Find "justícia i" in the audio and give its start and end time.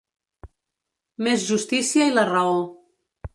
1.51-2.15